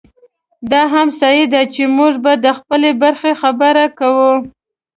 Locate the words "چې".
1.73-1.83